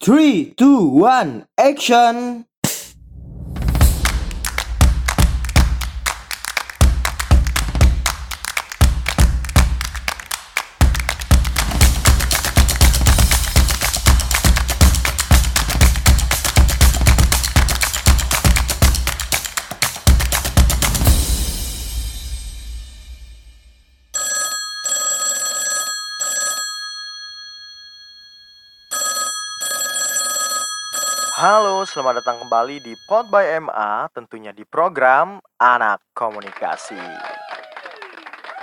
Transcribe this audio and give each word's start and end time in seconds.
Three, 0.00 0.54
two, 0.56 0.86
one, 0.86 1.48
action! 1.58 2.46
Halo, 31.48 31.80
selamat 31.88 32.20
datang 32.20 32.44
kembali 32.44 32.76
di 32.84 32.92
Pod 33.08 33.32
by 33.32 33.56
MA, 33.64 34.12
tentunya 34.12 34.52
di 34.52 34.68
program 34.68 35.40
Anak 35.56 36.04
Komunikasi. 36.12 37.00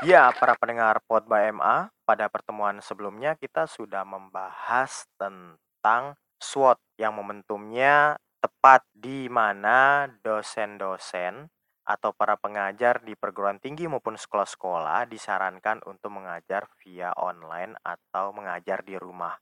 Ya, 0.06 0.30
para 0.30 0.54
pendengar 0.54 1.02
Pod 1.10 1.26
by 1.26 1.50
MA, 1.50 1.90
pada 2.06 2.30
pertemuan 2.30 2.78
sebelumnya 2.86 3.34
kita 3.42 3.66
sudah 3.66 4.06
membahas 4.06 5.10
tentang 5.18 6.14
SWOT 6.38 6.78
yang 7.02 7.18
momentumnya 7.18 8.22
tepat 8.38 8.86
di 8.94 9.34
mana 9.34 10.06
dosen-dosen 10.22 11.50
atau 11.86 12.12
para 12.12 12.34
pengajar 12.36 13.00
di 13.06 13.14
perguruan 13.14 13.62
tinggi 13.62 13.86
maupun 13.86 14.18
sekolah-sekolah 14.18 15.06
disarankan 15.06 15.86
untuk 15.86 16.18
mengajar 16.18 16.66
via 16.82 17.14
online 17.14 17.78
atau 17.86 18.34
mengajar 18.34 18.82
di 18.82 18.98
rumah. 18.98 19.38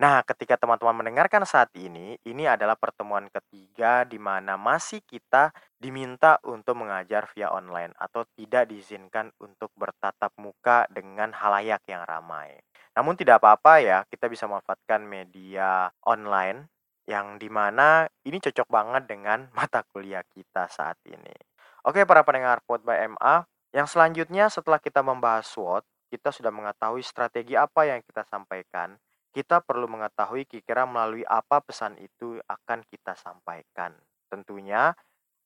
Nah, 0.00 0.24
ketika 0.24 0.56
teman-teman 0.56 1.04
mendengarkan 1.04 1.44
saat 1.44 1.68
ini, 1.76 2.16
ini 2.24 2.48
adalah 2.48 2.72
pertemuan 2.72 3.28
ketiga 3.28 4.08
di 4.08 4.16
mana 4.16 4.56
masih 4.56 5.04
kita 5.04 5.52
diminta 5.76 6.40
untuk 6.48 6.80
mengajar 6.80 7.28
via 7.36 7.52
online 7.52 7.92
atau 8.00 8.24
tidak 8.32 8.72
diizinkan 8.72 9.28
untuk 9.44 9.68
bertatap 9.76 10.32
muka 10.40 10.88
dengan 10.88 11.36
halayak 11.36 11.84
yang 11.84 12.00
ramai. 12.08 12.56
Namun 12.96 13.12
tidak 13.12 13.44
apa-apa 13.44 13.84
ya, 13.84 13.98
kita 14.08 14.32
bisa 14.32 14.48
memanfaatkan 14.48 15.04
media 15.04 15.92
online 16.08 16.72
yang 17.04 17.36
di 17.36 17.52
mana 17.52 18.08
ini 18.24 18.40
cocok 18.40 18.72
banget 18.72 19.04
dengan 19.04 19.50
mata 19.58 19.84
kuliah 19.84 20.24
kita 20.24 20.64
saat 20.72 20.96
ini. 21.04 21.49
Oke, 21.86 22.04
para 22.04 22.20
pendengar 22.24 22.60
Pod 22.68 22.84
by 22.84 23.08
MA, 23.16 23.48
yang 23.72 23.88
selanjutnya 23.88 24.52
setelah 24.52 24.76
kita 24.76 25.00
membahas 25.00 25.48
SWOT, 25.48 25.84
kita 26.10 26.34
sudah 26.34 26.50
mengetahui 26.50 27.00
strategi 27.06 27.54
apa 27.54 27.86
yang 27.86 28.02
kita 28.02 28.26
sampaikan 28.26 28.98
kita 29.30 29.62
perlu 29.62 29.86
mengetahui 29.86 30.42
kira-kira 30.46 30.82
melalui 30.86 31.22
apa 31.22 31.62
pesan 31.62 31.94
itu 32.02 32.42
akan 32.50 32.82
kita 32.90 33.14
sampaikan. 33.14 33.94
Tentunya 34.26 34.90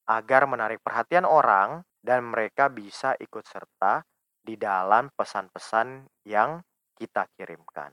agar 0.08 0.48
menarik 0.48 0.80
perhatian 0.80 1.28
orang 1.28 1.84
dan 2.00 2.24
mereka 2.24 2.68
bisa 2.68 3.16
ikut 3.20 3.44
serta 3.44 4.05
di 4.44 4.56
dalam 4.56 5.08
pesan-pesan 5.12 6.05
yang 6.28 6.60
kita 6.96 7.28
kirimkan. 7.36 7.92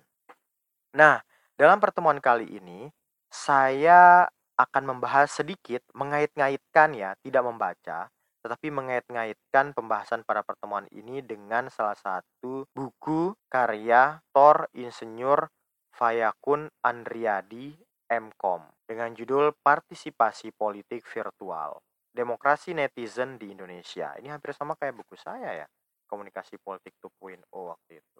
Nah, 0.95 1.19
dalam 1.55 1.79
pertemuan 1.79 2.19
kali 2.19 2.59
ini 2.59 2.91
saya 3.31 4.27
akan 4.59 4.83
membahas 4.95 5.31
sedikit 5.31 5.83
mengait-ngaitkan 5.95 6.91
ya, 6.91 7.15
tidak 7.23 7.43
membaca, 7.47 8.11
tetapi 8.41 8.73
mengait-ngaitkan 8.73 9.77
pembahasan 9.77 10.25
pada 10.25 10.41
pertemuan 10.41 10.89
ini 10.89 11.21
dengan 11.21 11.69
salah 11.69 11.95
satu 11.95 12.65
buku 12.73 13.37
karya 13.45 14.17
Tor 14.33 14.67
Insinyur 14.73 15.45
Fayakun 15.93 16.65
Andriadi 16.81 17.77
Mkom 18.11 18.65
dengan 18.83 19.13
judul 19.15 19.55
Partisipasi 19.55 20.51
Politik 20.51 21.05
Virtual. 21.07 21.79
Demokrasi 22.11 22.75
Netizen 22.75 23.39
di 23.39 23.55
Indonesia. 23.55 24.11
Ini 24.19 24.35
hampir 24.35 24.51
sama 24.51 24.75
kayak 24.75 24.99
buku 24.99 25.15
saya 25.15 25.63
ya. 25.63 25.67
Komunikasi 26.11 26.59
Politik 26.59 26.99
2.0 26.99 27.39
waktu 27.47 28.03
itu. 28.03 28.19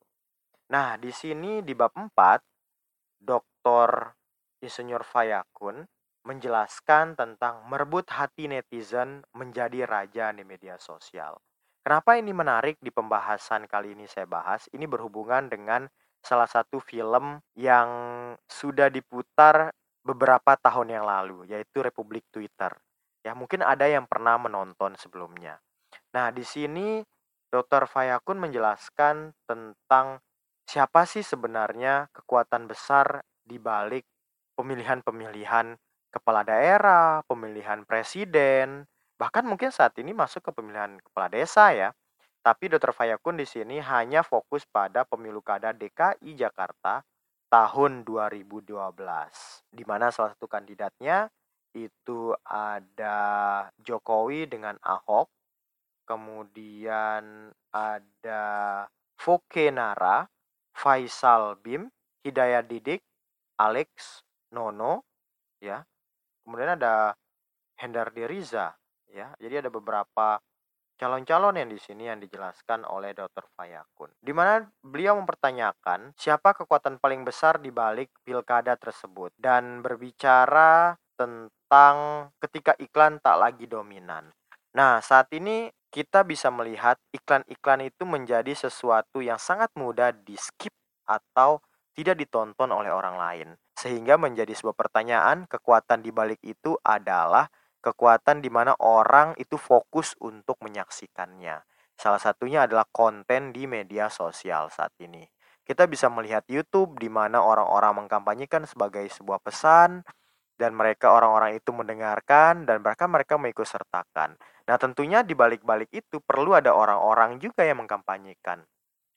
Nah, 0.71 0.95
di 0.95 1.11
sini 1.11 1.59
di 1.59 1.75
bab 1.75 1.91
4 1.91 2.07
Dr. 3.19 4.15
Insinyur 4.63 5.03
Fayakun 5.03 5.83
menjelaskan 6.25 7.17
tentang 7.17 7.65
merebut 7.65 8.05
hati 8.13 8.45
netizen 8.45 9.25
menjadi 9.33 9.89
raja 9.89 10.29
di 10.33 10.45
media 10.45 10.77
sosial. 10.77 11.37
Kenapa 11.81 12.13
ini 12.13 12.29
menarik 12.29 12.77
di 12.77 12.93
pembahasan 12.93 13.65
kali 13.65 13.97
ini 13.97 14.05
saya 14.05 14.29
bahas? 14.29 14.69
Ini 14.69 14.85
berhubungan 14.85 15.49
dengan 15.49 15.89
salah 16.21 16.45
satu 16.45 16.77
film 16.77 17.41
yang 17.57 17.89
sudah 18.45 18.93
diputar 18.93 19.73
beberapa 20.05 20.53
tahun 20.61 20.93
yang 21.01 21.05
lalu, 21.09 21.49
yaitu 21.49 21.81
Republik 21.81 22.29
Twitter. 22.29 22.69
Ya, 23.25 23.33
mungkin 23.33 23.65
ada 23.65 23.89
yang 23.89 24.05
pernah 24.05 24.37
menonton 24.37 24.93
sebelumnya. 24.97 25.57
Nah, 26.13 26.29
di 26.29 26.45
sini 26.45 27.01
Dr. 27.49 27.89
Fayakun 27.89 28.37
menjelaskan 28.37 29.33
tentang 29.49 30.21
siapa 30.69 31.09
sih 31.09 31.25
sebenarnya 31.25 32.09
kekuatan 32.13 32.69
besar 32.69 33.25
di 33.41 33.57
balik 33.57 34.05
pemilihan-pemilihan 34.55 35.73
kepala 36.11 36.43
daerah, 36.43 37.23
pemilihan 37.25 37.87
presiden, 37.87 38.85
bahkan 39.15 39.47
mungkin 39.47 39.71
saat 39.71 39.95
ini 39.97 40.11
masuk 40.11 40.43
ke 40.43 40.51
pemilihan 40.51 40.99
kepala 41.01 41.31
desa 41.31 41.71
ya. 41.71 41.89
Tapi 42.41 42.67
Dr. 42.67 42.91
Fayakun 42.91 43.37
di 43.37 43.45
sini 43.45 43.77
hanya 43.79 44.25
fokus 44.25 44.65
pada 44.65 45.05
pemilu 45.05 45.39
kada 45.39 45.71
DKI 45.71 46.35
Jakarta 46.35 47.05
tahun 47.51 48.01
2012 48.07 48.65
di 49.75 49.83
mana 49.85 50.09
salah 50.09 50.33
satu 50.33 50.47
kandidatnya 50.47 51.29
itu 51.75 52.35
ada 52.43 53.17
Jokowi 53.79 54.47
dengan 54.47 54.75
Ahok, 54.83 55.31
kemudian 56.03 57.51
ada 57.71 58.43
Fokenara, 59.15 60.27
Faisal 60.75 61.55
Bim, 61.59 61.87
Hidayat 62.25 62.67
Didik, 62.67 63.01
Alex 63.55 64.23
Nono, 64.51 65.07
ya. 65.63 65.85
Kemudian 66.43 66.77
ada 66.77 67.15
Hendar 67.77 68.13
Diriza, 68.13 68.73
ya. 69.09 69.33
Jadi 69.37 69.65
ada 69.65 69.69
beberapa 69.73 70.37
calon-calon 71.01 71.57
yang 71.57 71.69
di 71.73 71.81
sini 71.81 72.05
yang 72.05 72.21
dijelaskan 72.21 72.85
oleh 72.85 73.17
Dr. 73.17 73.49
Fayakun. 73.57 74.13
Di 74.21 74.29
mana 74.37 74.61
beliau 74.85 75.17
mempertanyakan 75.17 76.13
siapa 76.13 76.53
kekuatan 76.53 77.01
paling 77.01 77.25
besar 77.25 77.57
di 77.57 77.73
balik 77.73 78.13
pilkada 78.21 78.77
tersebut 78.77 79.33
dan 79.33 79.81
berbicara 79.81 80.93
tentang 81.17 82.29
ketika 82.37 82.77
iklan 82.77 83.17
tak 83.17 83.41
lagi 83.41 83.65
dominan. 83.65 84.29
Nah, 84.77 85.01
saat 85.01 85.33
ini 85.33 85.73
kita 85.89 86.21
bisa 86.21 86.53
melihat 86.53 87.01
iklan-iklan 87.11 87.81
itu 87.89 88.05
menjadi 88.05 88.53
sesuatu 88.53 89.19
yang 89.25 89.41
sangat 89.41 89.73
mudah 89.75 90.13
di 90.13 90.37
skip 90.37 90.71
atau 91.09 91.59
tidak 91.91 92.19
ditonton 92.19 92.71
oleh 92.71 92.91
orang 92.91 93.15
lain. 93.19 93.49
Sehingga 93.75 94.15
menjadi 94.15 94.51
sebuah 94.53 94.77
pertanyaan, 94.77 95.49
kekuatan 95.49 96.05
di 96.05 96.11
balik 96.13 96.39
itu 96.43 96.77
adalah 96.85 97.49
kekuatan 97.81 98.39
di 98.39 98.49
mana 98.53 98.77
orang 98.77 99.33
itu 99.41 99.57
fokus 99.57 100.13
untuk 100.21 100.61
menyaksikannya. 100.61 101.65
Salah 101.97 102.21
satunya 102.21 102.65
adalah 102.65 102.85
konten 102.89 103.53
di 103.53 103.65
media 103.65 104.09
sosial 104.09 104.69
saat 104.69 104.93
ini. 105.01 105.25
Kita 105.61 105.85
bisa 105.85 106.09
melihat 106.09 106.45
YouTube 106.49 106.97
di 106.97 107.09
mana 107.09 107.41
orang-orang 107.41 108.05
mengkampanyekan 108.05 108.65
sebagai 108.65 109.05
sebuah 109.13 109.41
pesan 109.41 110.01
dan 110.57 110.77
mereka 110.77 111.13
orang-orang 111.13 111.57
itu 111.57 111.73
mendengarkan 111.73 112.65
dan 112.69 112.81
bahkan 112.85 113.09
mereka 113.09 113.37
mengikut 113.37 113.65
sertakan. 113.65 114.37
Nah, 114.69 114.77
tentunya 114.77 115.25
di 115.25 115.33
balik-balik 115.33 115.89
itu 115.89 116.21
perlu 116.21 116.53
ada 116.53 116.73
orang-orang 116.73 117.41
juga 117.41 117.65
yang 117.65 117.81
mengkampanyekan. 117.81 118.61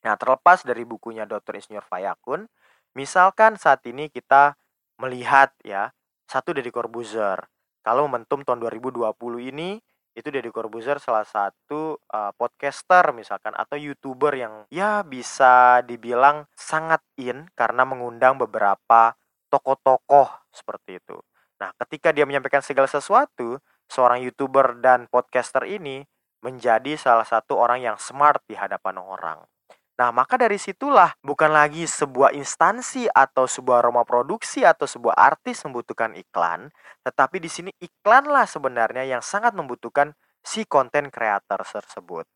Nah, 0.05 0.15
terlepas 0.21 0.63
dari 0.63 0.85
bukunya 0.85 1.25
Dr. 1.25 1.57
Insinyur 1.57 1.85
Fayakun, 1.89 2.45
misalkan 2.93 3.57
saat 3.57 3.81
ini 3.89 4.13
kita 4.13 4.55
melihat 5.01 5.51
ya, 5.65 5.91
satu 6.29 6.53
dari 6.53 6.69
Corbuzier 6.69 7.41
kalau 7.85 8.09
momentum 8.09 8.41
tahun 8.41 8.65
2020 8.65 9.13
ini 9.53 9.77
itu 10.17 10.29
Deddy 10.33 10.49
Corbuzier 10.49 10.97
salah 10.97 11.29
satu 11.29 12.01
uh, 12.01 12.33
podcaster 12.33 13.13
misalkan 13.13 13.53
atau 13.53 13.77
youtuber 13.77 14.33
yang 14.33 14.65
ya 14.73 15.05
bisa 15.05 15.85
dibilang 15.85 16.49
sangat 16.57 17.05
in 17.21 17.45
karena 17.53 17.85
mengundang 17.85 18.41
beberapa 18.41 19.13
tokoh-tokoh 19.53 20.49
seperti 20.49 20.97
itu. 20.97 21.21
Nah, 21.61 21.77
ketika 21.85 22.09
dia 22.15 22.25
menyampaikan 22.25 22.65
segala 22.65 22.89
sesuatu, 22.89 23.61
seorang 23.85 24.25
youtuber 24.25 24.81
dan 24.81 25.05
podcaster 25.13 25.69
ini 25.69 26.09
menjadi 26.41 26.97
salah 26.97 27.29
satu 27.29 27.61
orang 27.61 27.85
yang 27.85 27.97
smart 28.01 28.41
di 28.49 28.57
hadapan 28.57 28.97
orang. 28.97 29.45
Nah, 29.95 30.11
maka 30.11 30.35
dari 30.35 30.59
situlah 30.59 31.15
bukan 31.23 31.55
lagi 31.55 31.87
sebuah 31.87 32.35
instansi 32.35 33.07
atau 33.07 33.47
sebuah 33.47 33.87
rumah 33.87 34.03
produksi 34.03 34.67
atau 34.67 34.91
sebuah 34.91 35.15
artis 35.15 35.63
membutuhkan 35.63 36.19
iklan, 36.19 36.75
tetapi 37.07 37.39
di 37.39 37.47
sini 37.47 37.71
iklanlah 37.79 38.43
sebenarnya 38.43 39.07
yang 39.07 39.23
sangat 39.23 39.55
membutuhkan 39.55 40.11
si 40.43 40.67
konten 40.67 41.15
creator 41.15 41.63
tersebut. 41.63 42.27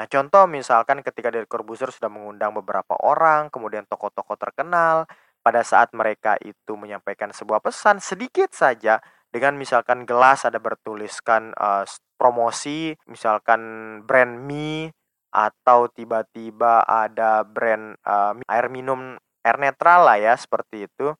Nah, 0.00 0.08
contoh 0.08 0.48
misalkan 0.48 1.04
ketika 1.04 1.28
dari 1.28 1.44
Corbuzier 1.44 1.92
sudah 1.92 2.08
mengundang 2.08 2.56
beberapa 2.56 2.96
orang, 3.04 3.52
kemudian 3.52 3.84
tokoh-tokoh 3.84 4.40
terkenal, 4.40 5.04
pada 5.44 5.60
saat 5.60 5.92
mereka 5.92 6.40
itu 6.40 6.72
menyampaikan 6.72 7.30
sebuah 7.36 7.60
pesan 7.60 8.00
sedikit 8.00 8.56
saja 8.56 9.04
dengan 9.28 9.60
misalkan 9.60 10.08
gelas 10.08 10.48
ada 10.48 10.56
bertuliskan 10.56 11.52
uh, 11.52 11.84
promosi, 12.16 12.96
misalkan 13.06 13.60
brand 14.08 14.40
mie 14.40 14.88
atau 15.34 15.90
tiba-tiba 15.90 16.86
ada 16.86 17.42
brand 17.42 17.98
uh, 18.06 18.38
air 18.46 18.70
minum 18.70 19.18
air 19.42 19.58
netral 19.58 20.06
lah 20.06 20.16
ya 20.22 20.38
seperti 20.38 20.86
itu. 20.86 21.10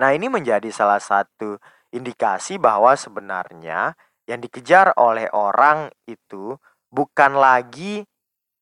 Nah, 0.00 0.16
ini 0.16 0.32
menjadi 0.32 0.68
salah 0.72 1.00
satu 1.00 1.60
indikasi 1.92 2.56
bahwa 2.56 2.96
sebenarnya 2.96 3.92
yang 4.24 4.40
dikejar 4.40 4.96
oleh 4.96 5.28
orang 5.30 5.92
itu 6.08 6.56
bukan 6.90 7.36
lagi 7.36 8.02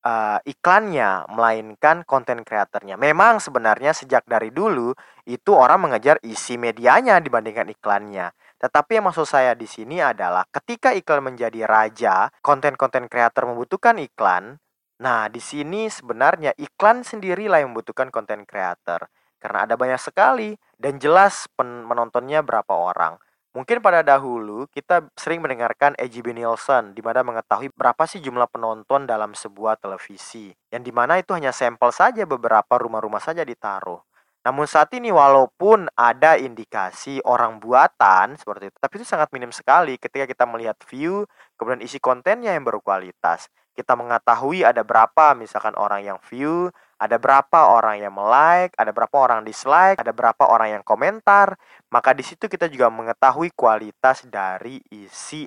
uh, 0.05 0.39
iklannya, 0.45 1.25
melainkan 1.33 2.05
konten 2.05 2.45
kreatornya. 2.45 2.95
Memang 2.95 3.41
sebenarnya 3.41 3.91
sejak 3.91 4.23
dari 4.29 4.53
dulu 4.53 4.93
itu 5.25 5.51
orang 5.51 5.89
mengejar 5.89 6.21
isi 6.21 6.55
medianya 6.55 7.17
dibandingkan 7.19 7.67
iklannya. 7.73 8.29
Tetapi 8.61 9.01
yang 9.01 9.09
maksud 9.09 9.27
saya 9.27 9.57
di 9.57 9.65
sini 9.65 9.99
adalah 9.99 10.45
ketika 10.47 10.93
iklan 10.93 11.33
menjadi 11.33 11.65
raja, 11.65 12.29
konten-konten 12.39 13.09
kreator 13.09 13.49
membutuhkan 13.49 13.97
iklan. 13.99 14.61
Nah, 14.95 15.27
di 15.27 15.43
sini 15.43 15.91
sebenarnya 15.91 16.55
iklan 16.55 17.03
sendirilah 17.03 17.59
yang 17.59 17.75
membutuhkan 17.75 18.07
konten 18.11 18.47
kreator. 18.47 19.11
Karena 19.35 19.67
ada 19.67 19.75
banyak 19.75 19.99
sekali 19.99 20.55
dan 20.79 20.97
jelas 20.97 21.51
penontonnya 21.59 22.39
berapa 22.39 22.71
orang. 22.71 23.19
Mungkin 23.55 23.79
pada 23.79 24.03
dahulu 24.03 24.67
kita 24.67 25.07
sering 25.15 25.39
mendengarkan 25.39 25.95
EGB 25.95 26.35
Nielsen 26.35 26.91
di 26.91 26.99
mana 26.99 27.23
mengetahui 27.23 27.71
berapa 27.71 28.03
sih 28.03 28.19
jumlah 28.19 28.51
penonton 28.51 29.07
dalam 29.07 29.31
sebuah 29.31 29.79
televisi. 29.79 30.51
Yang 30.71 30.83
di 30.83 30.91
mana 30.91 31.23
itu 31.23 31.31
hanya 31.31 31.55
sampel 31.55 31.91
saja 31.95 32.27
beberapa 32.27 32.75
rumah-rumah 32.75 33.23
saja 33.23 33.47
ditaruh. 33.47 34.03
Namun 34.45 34.69
saat 34.69 34.93
ini 34.93 35.09
walaupun 35.09 35.89
ada 35.97 36.37
indikasi 36.37 37.17
orang 37.25 37.57
buatan 37.57 38.37
seperti 38.37 38.69
itu, 38.69 38.77
tapi 38.77 39.01
itu 39.01 39.05
sangat 39.09 39.33
minim 39.33 39.49
sekali 39.49 39.97
ketika 39.97 40.29
kita 40.29 40.45
melihat 40.45 40.77
view, 40.85 41.25
kemudian 41.57 41.81
isi 41.81 41.97
kontennya 41.97 42.53
yang 42.53 42.61
berkualitas. 42.61 43.49
Kita 43.73 43.97
mengetahui 43.97 44.61
ada 44.61 44.85
berapa 44.85 45.33
misalkan 45.33 45.73
orang 45.75 46.05
yang 46.05 46.21
view, 46.29 46.69
ada 47.01 47.17
berapa 47.17 47.73
orang 47.73 48.05
yang 48.05 48.13
like, 48.15 48.71
ada 48.77 48.93
berapa 48.93 49.17
orang 49.17 49.41
dislike, 49.43 49.97
ada 49.97 50.13
berapa 50.13 50.45
orang 50.45 50.79
yang 50.79 50.83
komentar. 50.85 51.57
Maka 51.89 52.13
di 52.13 52.21
situ 52.21 52.45
kita 52.45 52.69
juga 52.69 52.93
mengetahui 52.93 53.49
kualitas 53.57 54.23
dari 54.29 54.79
isi 54.93 55.43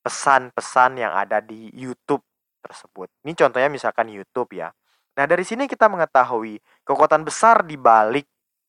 pesan-pesan 0.00 0.96
yang 0.96 1.12
ada 1.12 1.44
di 1.44 1.68
YouTube 1.76 2.24
tersebut. 2.64 3.12
Ini 3.28 3.36
contohnya 3.36 3.68
misalkan 3.68 4.08
YouTube 4.08 4.56
ya. 4.56 4.72
Nah, 5.20 5.26
dari 5.26 5.42
sini 5.42 5.68
kita 5.68 5.90
mengetahui 5.90 6.58
kekuatan 6.86 7.26
besar 7.26 7.66
di 7.66 7.74
balik 7.74 8.26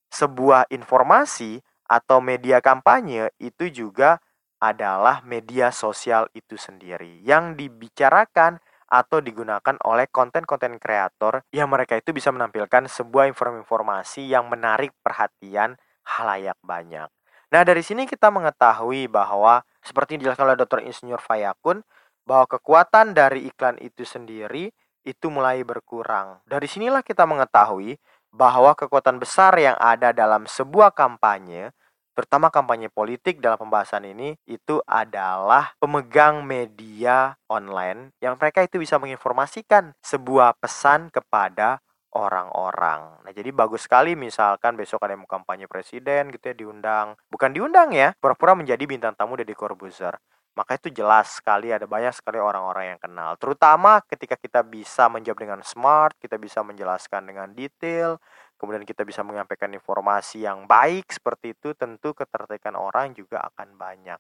sebuah 0.09 0.69
informasi 0.73 1.61
atau 1.89 2.21
media 2.21 2.61
kampanye 2.61 3.33
itu 3.41 3.69
juga 3.69 4.21
adalah 4.59 5.23
media 5.23 5.71
sosial 5.71 6.27
itu 6.35 6.59
sendiri 6.59 7.23
yang 7.23 7.55
dibicarakan 7.55 8.59
atau 8.89 9.21
digunakan 9.21 9.77
oleh 9.85 10.09
konten-konten 10.09 10.81
kreator 10.81 11.45
yang 11.53 11.69
mereka 11.69 11.95
itu 11.95 12.09
bisa 12.11 12.33
menampilkan 12.33 12.89
sebuah 12.89 13.29
informasi 13.29 14.25
yang 14.25 14.49
menarik 14.49 14.91
perhatian 15.05 15.77
halayak 16.17 16.57
banyak. 16.65 17.07
Nah, 17.49 17.61
dari 17.65 17.81
sini 17.81 18.05
kita 18.09 18.29
mengetahui 18.29 19.09
bahwa 19.09 19.61
seperti 19.81 20.17
yang 20.17 20.25
dijelaskan 20.25 20.53
oleh 20.53 20.59
Dr. 20.59 20.81
Insinyur 20.85 21.21
Fayakun 21.21 21.81
bahwa 22.25 22.45
kekuatan 22.45 23.17
dari 23.17 23.49
iklan 23.49 23.77
itu 23.81 24.05
sendiri 24.05 24.69
itu 25.01 25.27
mulai 25.33 25.65
berkurang. 25.65 26.41
Dari 26.45 26.69
sinilah 26.69 27.01
kita 27.01 27.25
mengetahui 27.25 27.97
bahwa 28.29 28.77
kekuatan 28.77 29.17
besar 29.17 29.57
yang 29.57 29.77
ada 29.81 30.13
dalam 30.13 30.45
sebuah 30.45 30.93
kampanye 30.93 31.73
terutama 32.19 32.51
kampanye 32.51 32.91
politik 32.91 33.39
dalam 33.39 33.55
pembahasan 33.55 34.03
ini 34.03 34.35
itu 34.43 34.83
adalah 34.83 35.71
pemegang 35.79 36.43
media 36.43 37.39
online 37.47 38.11
yang 38.19 38.35
mereka 38.35 38.59
itu 38.59 38.75
bisa 38.75 38.99
menginformasikan 38.99 39.95
sebuah 40.03 40.59
pesan 40.59 41.07
kepada 41.15 41.79
orang-orang. 42.11 43.21
Nah, 43.23 43.31
jadi 43.31 43.53
bagus 43.53 43.85
sekali 43.85 44.17
misalkan 44.17 44.75
besok 44.75 45.05
ada 45.05 45.13
yang 45.15 45.23
mau 45.23 45.31
kampanye 45.31 45.69
presiden 45.69 46.33
gitu 46.33 46.51
ya 46.51 46.55
diundang. 46.57 47.15
Bukan 47.29 47.53
diundang 47.53 47.93
ya, 47.93 48.11
pura-pura 48.17 48.57
menjadi 48.57 48.81
bintang 48.83 49.13
tamu 49.13 49.37
dari 49.37 49.53
Corbuzier. 49.53 50.17
Maka 50.57 50.75
itu 50.75 50.91
jelas 50.91 51.39
sekali 51.39 51.71
ada 51.71 51.87
banyak 51.87 52.11
sekali 52.11 52.41
orang-orang 52.41 52.95
yang 52.95 52.99
kenal. 52.99 53.37
Terutama 53.39 54.03
ketika 54.05 54.35
kita 54.35 54.65
bisa 54.65 55.07
menjawab 55.07 55.39
dengan 55.39 55.61
smart, 55.63 56.13
kita 56.19 56.35
bisa 56.35 56.59
menjelaskan 56.65 57.25
dengan 57.29 57.53
detail, 57.55 58.19
kemudian 58.59 58.83
kita 58.83 59.07
bisa 59.07 59.23
menyampaikan 59.23 59.71
informasi 59.71 60.43
yang 60.43 60.67
baik 60.67 61.07
seperti 61.09 61.55
itu, 61.55 61.71
tentu 61.77 62.11
ketertarikan 62.11 62.75
orang 62.75 63.15
juga 63.15 63.39
akan 63.47 63.79
banyak. 63.79 64.19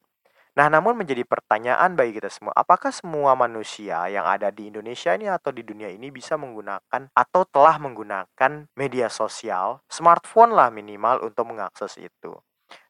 Nah, 0.57 0.67
namun 0.67 0.97
menjadi 0.97 1.23
pertanyaan 1.23 1.93
bagi 1.93 2.17
kita 2.17 2.27
semua, 2.27 2.51
apakah 2.57 2.89
semua 2.89 3.37
manusia 3.37 4.09
yang 4.11 4.25
ada 4.25 4.49
di 4.49 4.67
Indonesia 4.67 5.13
ini 5.13 5.29
atau 5.29 5.53
di 5.53 5.61
dunia 5.61 5.87
ini 5.87 6.09
bisa 6.09 6.35
menggunakan 6.35 7.07
atau 7.13 7.41
telah 7.47 7.77
menggunakan 7.77 8.67
media 8.73 9.07
sosial, 9.07 9.79
smartphone 9.87 10.51
lah 10.51 10.73
minimal 10.73 11.23
untuk 11.23 11.47
mengakses 11.53 11.95
itu. 12.01 12.33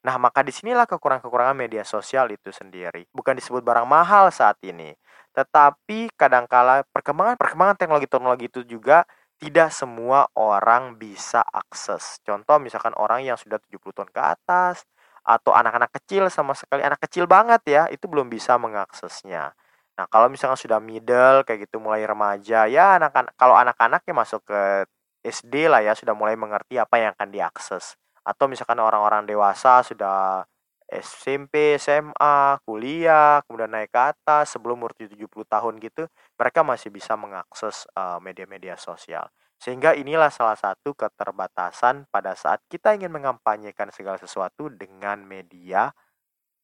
Nah, 0.06 0.16
maka 0.22 0.44
di 0.46 0.52
sinilah 0.56 0.88
kekurangan-kekurangan 0.88 1.58
media 1.58 1.84
sosial 1.84 2.31
itu 2.31 2.52
sendiri. 2.52 3.08
Bukan 3.12 3.36
disebut 3.36 3.62
barang 3.64 3.88
mahal 3.88 4.31
saat 4.31 4.60
ini, 4.64 4.96
tetapi 5.36 6.12
kadangkala 6.16 6.84
perkembangan-perkembangan 6.92 7.76
teknologi-teknologi 7.80 8.46
itu 8.52 8.62
juga 8.68 9.04
tidak 9.40 9.72
semua 9.72 10.28
orang 10.36 11.00
bisa 11.00 11.40
akses. 11.44 12.20
Contoh 12.28 12.60
misalkan 12.60 12.92
orang 13.00 13.24
yang 13.24 13.40
sudah 13.40 13.56
70 13.64 13.96
tahun 13.96 14.12
ke 14.12 14.22
atas 14.22 14.84
atau 15.24 15.52
anak-anak 15.56 15.92
kecil 16.02 16.28
sama 16.31 16.52
sekali 16.58 16.84
anak 16.84 17.00
kecil 17.04 17.24
banget 17.30 17.62
ya, 17.68 17.84
itu 17.92 18.06
belum 18.08 18.28
bisa 18.28 18.56
mengaksesnya. 18.60 19.56
Nah, 20.00 20.06
kalau 20.12 20.28
misalkan 20.31 20.56
sudah 20.60 20.80
middle 20.80 21.44
kayak 21.48 21.68
gitu 21.68 21.80
mulai 21.84 22.04
remaja, 22.08 22.68
ya 22.72 22.96
anak-anak 23.00 23.31
kalau 23.36 23.56
anak-anak 23.60 24.02
ya 24.08 24.16
masuk 24.16 24.42
ke 24.48 24.88
SD 25.24 25.68
lah 25.68 25.84
ya 25.84 25.92
sudah 25.96 26.16
mulai 26.16 26.36
mengerti 26.40 26.80
apa 26.80 26.96
yang 27.00 27.12
akan 27.16 27.30
diakses. 27.36 28.00
Atau 28.30 28.46
misalkan 28.46 28.78
orang-orang 28.78 29.26
dewasa 29.26 29.81
sudah 29.81 30.46
SMP, 30.90 31.78
SMA, 31.81 32.62
kuliah, 32.66 33.42
kemudian 33.46 33.70
naik 33.70 33.90
ke 33.90 34.02
atas 34.14 34.54
sebelum 34.54 34.86
umur 34.86 34.94
70 34.94 35.30
tahun 35.46 35.74
gitu, 35.81 36.06
mereka 36.38 36.62
masih 36.66 36.90
bisa 36.94 37.14
mengakses 37.18 37.90
media-media 38.22 38.78
uh, 38.78 38.81
sosial. 38.81 39.26
Sehingga 39.62 39.94
inilah 39.94 40.34
salah 40.34 40.58
satu 40.58 40.98
keterbatasan 40.98 42.10
pada 42.10 42.34
saat 42.34 42.62
kita 42.70 42.98
ingin 42.98 43.14
mengampanyekan 43.14 43.94
segala 43.94 44.18
sesuatu 44.18 44.72
dengan 44.72 45.22
media 45.22 45.94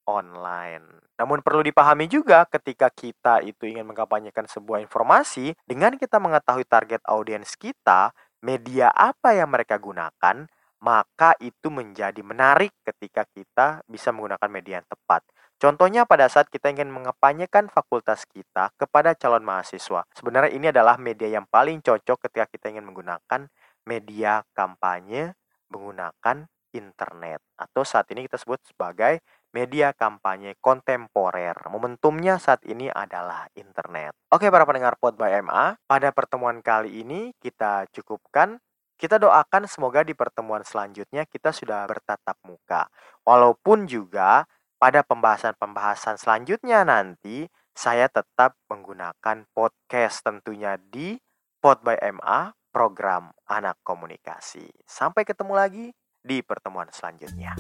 online. 0.07 1.05
Namun 1.19 1.41
perlu 1.41 1.65
dipahami 1.65 2.07
juga 2.07 2.45
ketika 2.48 2.88
kita 2.89 3.41
itu 3.43 3.67
ingin 3.67 3.84
mengkampanyekan 3.86 4.48
sebuah 4.48 4.79
informasi, 4.86 5.53
dengan 5.67 5.98
kita 6.00 6.22
mengetahui 6.22 6.65
target 6.65 7.01
audiens 7.10 7.53
kita, 7.57 8.13
media 8.39 8.93
apa 8.93 9.34
yang 9.34 9.51
mereka 9.51 9.75
gunakan, 9.75 10.48
maka 10.84 11.34
itu 11.41 11.72
menjadi 11.72 12.20
menarik 12.22 12.72
ketika 12.84 13.24
kita 13.29 13.82
bisa 13.88 14.12
menggunakan 14.12 14.50
media 14.51 14.82
yang 14.84 14.88
tepat. 14.88 15.24
Contohnya 15.55 16.03
pada 16.03 16.27
saat 16.27 16.51
kita 16.51 16.67
ingin 16.67 16.91
mengepanyakan 16.91 17.72
fakultas 17.72 18.27
kita 18.27 18.75
kepada 18.75 19.15
calon 19.15 19.41
mahasiswa. 19.41 20.03
Sebenarnya 20.12 20.51
ini 20.51 20.67
adalah 20.67 21.00
media 21.00 21.32
yang 21.32 21.48
paling 21.48 21.79
cocok 21.79 22.27
ketika 22.27 22.46
kita 22.51 22.75
ingin 22.75 22.84
menggunakan 22.84 23.48
media 23.88 24.44
kampanye 24.51 25.32
menggunakan 25.72 26.46
internet 26.75 27.39
atau 27.55 27.88
saat 27.88 28.12
ini 28.12 28.27
kita 28.27 28.36
sebut 28.36 28.60
sebagai 28.67 29.24
media 29.55 29.96
kampanye 29.96 30.60
kontemporer. 30.60 31.55
Momentumnya 31.72 32.36
saat 32.36 32.67
ini 32.67 32.91
adalah 32.91 33.48
internet. 33.55 34.12
Oke 34.27 34.51
para 34.51 34.67
pendengar 34.67 35.00
Pod 35.00 35.15
by 35.15 35.39
MA, 35.39 35.79
pada 35.88 36.12
pertemuan 36.12 36.60
kali 36.60 37.00
ini 37.00 37.32
kita 37.39 37.88
cukupkan 37.96 38.60
kita 38.95 39.19
doakan 39.19 39.67
semoga 39.67 40.01
di 40.01 40.15
pertemuan 40.15 40.63
selanjutnya 40.63 41.27
kita 41.27 41.51
sudah 41.51 41.83
bertatap 41.85 42.39
muka. 42.47 42.87
Walaupun 43.27 43.87
juga 43.87 44.47
pada 44.79 45.03
pembahasan-pembahasan 45.03 46.19
selanjutnya 46.19 46.83
nanti 46.87 47.47
saya 47.75 48.07
tetap 48.07 48.55
menggunakan 48.71 49.43
podcast 49.51 50.23
tentunya 50.23 50.79
di 50.79 51.19
Pod 51.59 51.83
by 51.83 51.99
MA 52.15 52.55
program 52.71 53.35
Anak 53.47 53.79
Komunikasi. 53.83 54.67
Sampai 54.87 55.27
ketemu 55.27 55.53
lagi 55.55 55.85
di 56.23 56.39
pertemuan 56.43 56.87
selanjutnya. 56.91 57.55